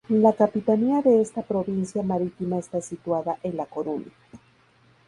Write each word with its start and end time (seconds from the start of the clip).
La 0.09 0.33
capitanía 0.33 1.03
de 1.03 1.21
esta 1.21 1.43
provincia 1.43 2.01
marítima 2.01 2.57
está 2.57 2.81
situada 2.81 3.37
en 3.43 3.55
La 3.55 3.67
Coruña. 3.67 4.09